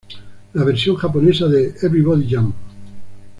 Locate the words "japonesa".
0.95-1.45